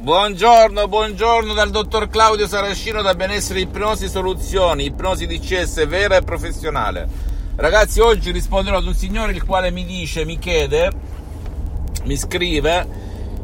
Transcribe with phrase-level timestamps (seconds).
[0.00, 7.06] Buongiorno, buongiorno dal dottor Claudio Saracino da Benessere Ipnosi Soluzioni, ipnosi DCS vera e professionale.
[7.54, 10.90] Ragazzi, oggi risponderò ad un signore il quale mi dice, mi chiede,
[12.04, 12.86] mi scrive,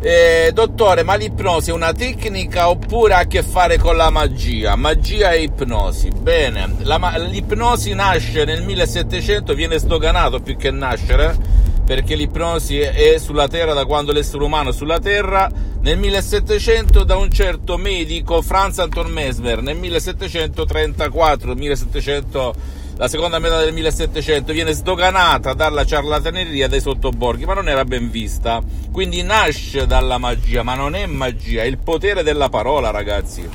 [0.00, 4.76] eh, dottore, ma l'ipnosi è una tecnica oppure ha a che fare con la magia?
[4.76, 6.08] Magia e ipnosi.
[6.08, 11.55] Bene, la, l'ipnosi nasce nel 1700, viene sdoganato più che nascere
[11.86, 15.48] perché l'ipnosi è sulla Terra da quando l'essere umano è sulla Terra,
[15.82, 22.54] nel 1700 da un certo medico Franz Anton Mesmer, nel 1734, 1700,
[22.96, 28.10] la seconda metà del 1700, viene sdoganata dalla ciarlataneria dei sottoborghi, ma non era ben
[28.10, 28.60] vista.
[28.90, 33.48] Quindi nasce dalla magia, ma non è magia, è il potere della parola, ragazzi.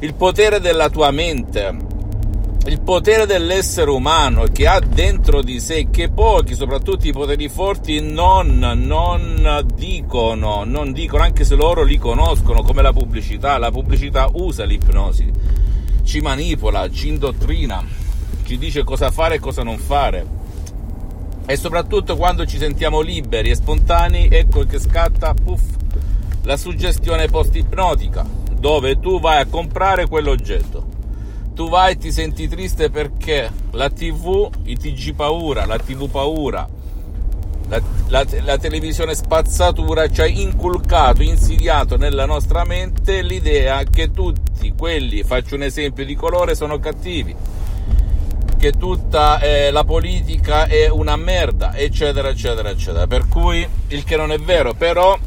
[0.00, 1.87] Il potere della tua mente
[2.68, 8.02] il potere dell'essere umano che ha dentro di sé, che pochi, soprattutto i poteri forti,
[8.02, 13.56] non, non dicono, non dicono, anche se loro li conoscono, come la pubblicità.
[13.56, 15.30] La pubblicità usa l'ipnosi,
[16.04, 17.82] ci manipola, ci indottrina,
[18.44, 20.26] ci dice cosa fare e cosa non fare.
[21.46, 25.62] E soprattutto quando ci sentiamo liberi e spontanei, ecco che scatta, puff,
[26.42, 30.87] la suggestione post-ipnotica, dove tu vai a comprare quell'oggetto
[31.58, 36.68] tu vai e ti senti triste perché la tv, i tg paura, la tv paura,
[37.68, 44.72] la, la, la, televisione spazzatura ci ha inculcato, insidiato nella nostra mente l'idea che tutti
[44.78, 47.34] quelli, faccio un esempio di colore, sono cattivi,
[48.56, 53.08] che tutta eh, la politica è una merda, eccetera, eccetera, eccetera.
[53.08, 55.18] Per cui il che non è vero, però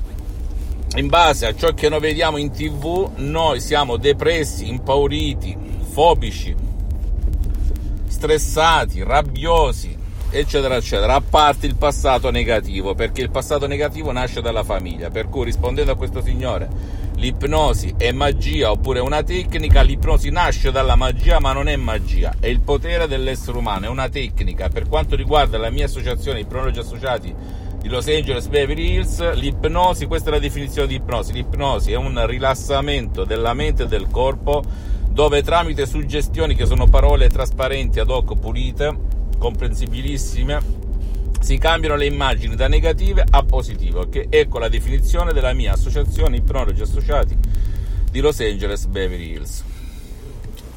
[0.96, 6.56] in base a ciò che noi vediamo in tv, noi siamo depressi, impauriti, fobici,
[8.08, 9.94] stressati, rabbiosi,
[10.30, 15.10] eccetera, eccetera, a parte il passato negativo, perché il passato negativo nasce dalla famiglia.
[15.10, 16.70] Per cui rispondendo a questo signore,
[17.16, 22.48] l'ipnosi è magia oppure una tecnica, l'ipnosi nasce dalla magia ma non è magia, è
[22.48, 24.70] il potere dell'essere umano, è una tecnica.
[24.70, 27.36] Per quanto riguarda la mia associazione Ipnologi Associati
[27.82, 32.26] di Los Angeles Beverly Hills, l'ipnosi, questa è la definizione di ipnosi, l'ipnosi è un
[32.28, 34.64] rilassamento della mente e del corpo
[35.12, 38.96] dove tramite suggestioni che sono parole trasparenti, ad hoc, pulite,
[39.38, 40.80] comprensibilissime,
[41.42, 46.38] si cambiano le immagini da negative a positive, che ecco la definizione della mia associazione
[46.38, 47.38] Ipnologi Associati
[48.10, 49.64] di Los Angeles Beverly Hills.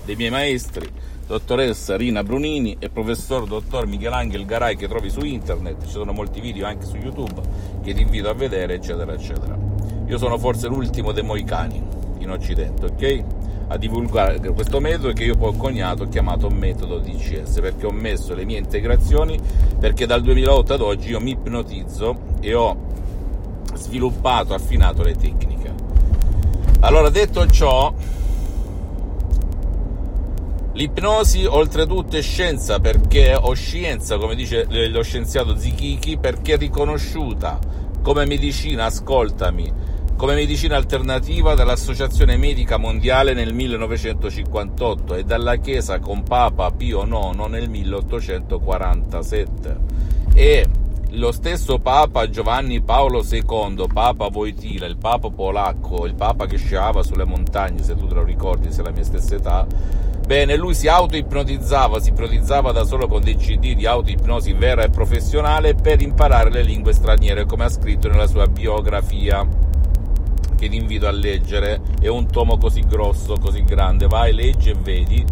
[0.04, 0.90] Dei miei maestri,
[1.26, 6.40] dottoressa Rina Brunini e professor dottor Michelangelo Garai che trovi su internet, ci sono molti
[6.40, 7.40] video anche su YouTube
[7.82, 9.56] che ti invito a vedere, eccetera, eccetera.
[10.06, 11.82] Io sono forse l'ultimo dei moicani
[12.18, 13.33] in Occidente, ok?
[13.68, 18.34] A divulgare questo metodo che io poi ho coniato, chiamato metodo DCS, perché ho messo
[18.34, 19.38] le mie integrazioni,
[19.78, 22.76] perché dal 2008 ad oggi io mi ipnotizzo e ho
[23.74, 25.72] sviluppato, affinato le tecniche.
[26.80, 27.92] Allora, detto ciò,
[30.72, 37.58] l'ipnosi oltretutto è scienza, perché ho scienza, come dice lo scienziato Zichichi, perché è riconosciuta
[38.02, 39.72] come medicina, ascoltami,
[40.16, 47.48] come medicina alternativa dall'Associazione Medica Mondiale nel 1958 e dalla Chiesa con Papa Pio IX
[47.48, 49.76] nel 1847.
[50.34, 50.66] E
[51.10, 57.02] lo stesso Papa Giovanni Paolo II, Papa Voitila, il Papa polacco, il Papa che sciava
[57.02, 59.66] sulle montagne, se tu te lo ricordi, se è la mia stessa età,
[60.26, 64.90] bene, lui si auto-ipnotizzava, si ipnotizzava da solo con dei CD di auto-ipnosi vera e
[64.90, 69.63] professionale per imparare le lingue straniere, come ha scritto nella sua biografia
[70.64, 74.74] che ti invito a leggere, è un tomo così grosso, così grande, vai, leggi e
[74.74, 75.24] vedi,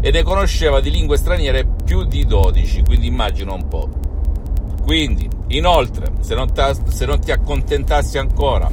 [0.00, 3.88] e ne conosceva di lingue straniere più di 12, quindi immagino un po'.
[4.82, 6.52] Quindi, inoltre, se non,
[6.88, 8.70] se non ti accontentassi ancora,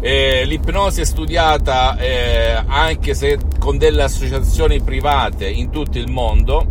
[0.00, 6.66] eh, l'ipnosi è studiata eh, anche se con delle associazioni private in tutto il mondo,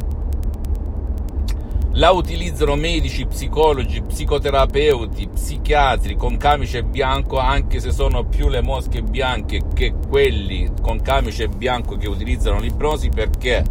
[1.99, 9.01] la utilizzano medici, psicologi, psicoterapeuti, psichiatri con camice bianco, anche se sono più le mosche
[9.01, 13.65] bianche che quelli con camice bianco che utilizzano l'ipnosi perché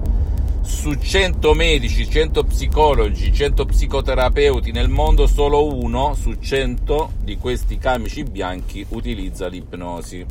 [0.60, 7.78] su 100 medici, 100 psicologi, 100 psicoterapeuti nel mondo, solo uno su 100 di questi
[7.78, 10.26] camici bianchi utilizza l'ipnosi.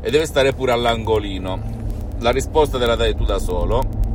[0.00, 1.74] E deve stare pure all'angolino.
[2.18, 4.05] La risposta te la dai tu da solo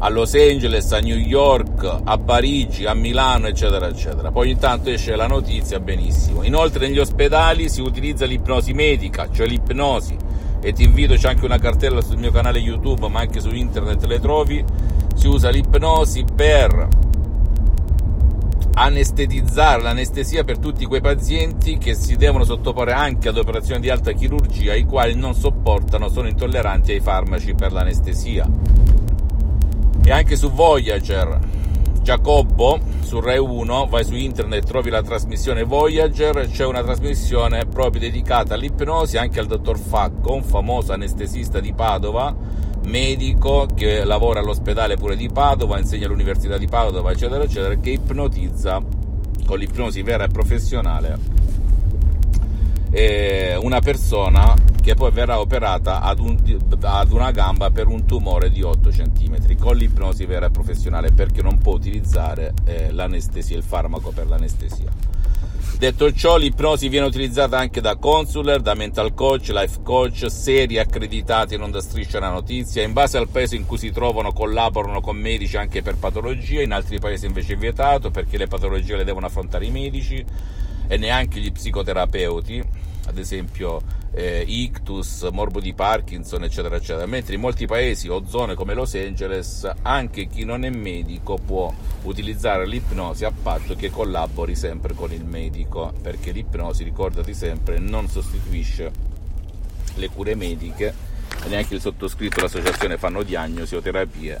[0.00, 4.30] a Los Angeles, a New York, a Parigi, a Milano, eccetera, eccetera.
[4.30, 6.44] Poi ogni tanto esce la notizia, benissimo.
[6.44, 10.16] Inoltre negli ospedali si utilizza l'ipnosi medica, cioè l'ipnosi,
[10.60, 14.04] e ti invito, c'è anche una cartella sul mio canale YouTube, ma anche su internet
[14.04, 14.64] le trovi,
[15.14, 16.88] si usa l'ipnosi per
[18.74, 24.12] anestetizzare l'anestesia per tutti quei pazienti che si devono sottoporre anche ad operazioni di alta
[24.12, 28.48] chirurgia, i quali non sopportano, sono intolleranti ai farmaci per l'anestesia.
[30.08, 31.38] E anche su Voyager,
[32.00, 38.00] Giacobbo, su Rai 1, vai su internet, trovi la trasmissione Voyager, c'è una trasmissione proprio
[38.00, 42.34] dedicata all'ipnosi, anche al dottor Facco, un famoso anestesista di Padova,
[42.86, 48.82] medico che lavora all'ospedale pure di Padova, insegna all'università di Padova, eccetera, eccetera, che ipnotizza
[49.44, 51.37] con l'ipnosi vera e professionale
[52.90, 56.38] eh, una persona che poi verrà operata ad, un,
[56.80, 61.42] ad, una gamba per un tumore di 8 cm con l'ipnosi vera e professionale perché
[61.42, 64.90] non può utilizzare eh, l'anestesia, il farmaco per l'anestesia.
[65.78, 71.56] Detto ciò, l'ipnosi viene utilizzata anche da consular, da mental coach, life coach, seri accreditati
[71.56, 72.82] non da striscia la notizia.
[72.82, 76.72] In base al paese in cui si trovano, collaborano con medici anche per patologie, in
[76.72, 80.24] altri paesi invece è vietato perché le patologie le devono affrontare i medici
[80.88, 82.64] e neanche gli psicoterapeuti,
[83.06, 83.80] ad esempio
[84.12, 87.06] eh, ictus, morbo di Parkinson, eccetera, eccetera.
[87.06, 91.72] Mentre in molti paesi o zone come Los Angeles anche chi non è medico può
[92.02, 98.08] utilizzare l'ipnosi a patto che collabori sempre con il medico, perché l'ipnosi, ricordati sempre, non
[98.08, 98.90] sostituisce
[99.94, 101.06] le cure mediche
[101.48, 104.40] neanche il sottoscritto e l'associazione fanno diagnosi o terapie,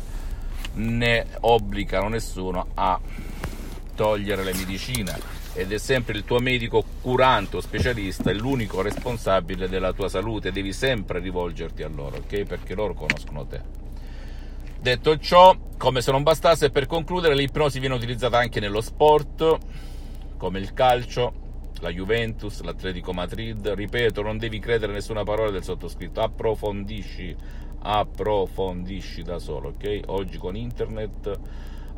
[0.74, 2.98] né obbligano nessuno a
[3.94, 9.68] togliere le medicine ed è sempre il tuo medico curante o specialista, è l'unico responsabile
[9.68, 12.44] della tua salute, devi sempre rivolgerti a loro, ok?
[12.44, 13.60] Perché loro conoscono te.
[14.80, 19.58] Detto ciò, come se non bastasse, per concludere, l'ipnosi viene utilizzata anche nello sport,
[20.36, 21.32] come il calcio,
[21.80, 23.68] la Juventus, l'Atletico Madrid.
[23.68, 27.34] Ripeto, non devi credere a nessuna parola del sottoscritto, approfondisci,
[27.80, 30.02] approfondisci da solo, ok?
[30.06, 31.40] Oggi con internet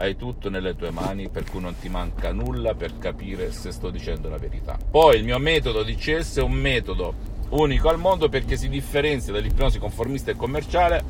[0.00, 3.90] hai tutto nelle tue mani, per cui non ti manca nulla per capire se sto
[3.90, 4.78] dicendo la verità.
[4.90, 7.14] Poi il mio metodo di CS è un metodo
[7.50, 11.02] unico al mondo perché si differenzia dall'ipnosi conformista e commerciale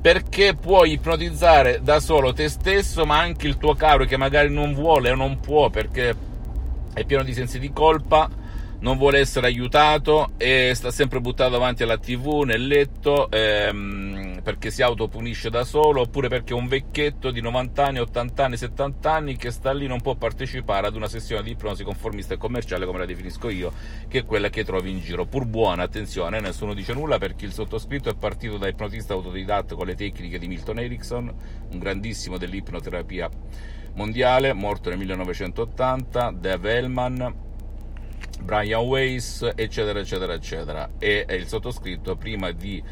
[0.00, 4.74] perché puoi ipnotizzare da solo te stesso, ma anche il tuo caro che magari non
[4.74, 6.14] vuole o non può perché
[6.92, 8.28] è pieno di sensi di colpa,
[8.80, 13.30] non vuole essere aiutato e sta sempre buttato davanti alla tv, nel letto.
[13.30, 18.56] Ehm, perché si autopunisce da solo oppure perché un vecchietto di 90 anni, 80 anni,
[18.56, 22.36] 70 anni che sta lì non può partecipare ad una sessione di ipnosi conformista e
[22.36, 23.72] commerciale come la definisco io,
[24.08, 25.26] che è quella che trovi in giro.
[25.26, 29.86] Pur buona, attenzione, nessuno dice nulla perché il sottoscritto è partito da ipnotista autodidatto con
[29.86, 31.34] le tecniche di Milton Erickson,
[31.70, 33.28] un grandissimo dell'ipnoterapia
[33.94, 37.34] mondiale, morto nel 1980, Dave Hellman,
[38.42, 40.90] Brian Weiss, eccetera, eccetera, eccetera.
[40.98, 42.82] E il sottoscritto, prima di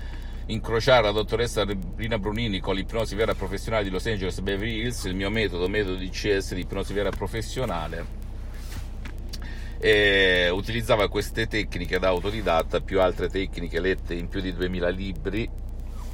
[0.48, 1.66] incrociare la dottoressa
[1.96, 5.96] Rina Brunini con l'ipnosi vera professionale di Los Angeles Beverly Hills, il mio metodo, metodo
[5.96, 8.16] di CS di ipnosi vera professionale.
[9.80, 15.48] E utilizzava queste tecniche da autodidatta più altre tecniche lette in più di 2000 libri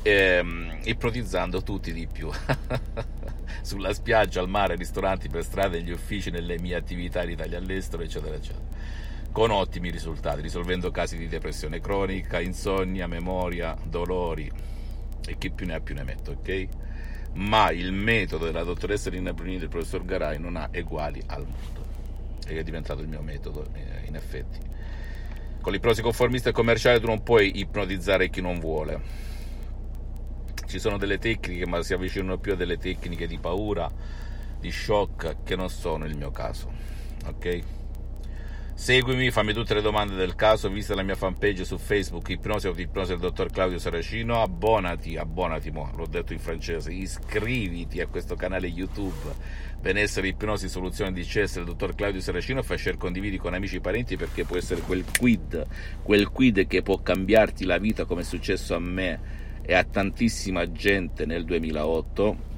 [0.03, 2.29] ehm, ipnotizzando tutti di più
[3.63, 8.03] sulla spiaggia, al mare, ristoranti, per strada, negli uffici, nelle mie attività in Italia all'estero
[8.03, 8.63] eccetera eccetera
[9.35, 14.49] con ottimi risultati, risolvendo casi di depressione cronica, insonnia, memoria, dolori
[15.27, 16.69] e chi più ne ha più ne mette, ok?
[17.33, 21.45] Ma il metodo della dottoressa Lina Brunini e del professor Garai non ha eguali al
[21.49, 21.85] mondo
[22.47, 24.61] e è diventato il mio metodo eh, in effetti.
[25.61, 29.01] Con l'ipnosi conformista e commerciale tu non puoi ipnotizzare chi non vuole.
[30.65, 33.91] Ci sono delle tecniche, ma si avvicinano più a delle tecniche di paura,
[34.61, 36.71] di shock, che non sono il mio caso.
[37.27, 37.83] Ok?
[38.77, 43.13] Seguimi, fammi tutte le domande del caso, visita la mia fanpage su Facebook, Ipnosi Autoipnosi
[43.13, 48.67] del dottor Claudio Saracino, abbonati, abbonati, mo, l'ho detto in francese, iscriviti a questo canale
[48.67, 49.33] YouTube,
[49.81, 53.81] benessere, ipnosi, soluzione di CS del dottor Claudio Saracino, fai share, condividi con amici e
[53.81, 55.67] parenti perché può essere quel quid,
[56.03, 59.21] quel quid che può cambiarti la vita come è successo a me
[59.63, 62.53] e a tantissima gente nel 2008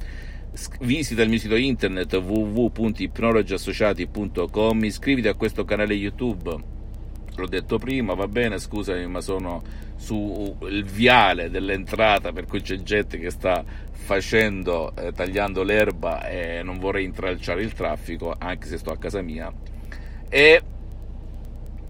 [0.81, 6.75] visita il mio sito internet www.ipnologiassociati.com iscriviti a questo canale youtube
[7.37, 9.63] l'ho detto prima, va bene, scusami, ma sono
[9.97, 16.79] sul viale dell'entrata, per cui c'è gente che sta facendo, eh, tagliando l'erba e non
[16.79, 19.53] vorrei intralciare il traffico, anche se sto a casa mia.
[20.29, 20.63] E,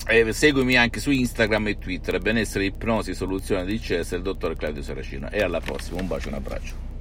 [0.08, 4.82] e seguimi anche su Instagram e Twitter, benessere, ipnosi, soluzione di CS, il dottor Claudio
[4.82, 5.30] Saracino.
[5.30, 6.95] E alla prossima, un bacio, un abbraccio.